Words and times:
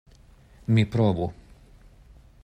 Mi 0.73 0.85
provu. 0.95 1.27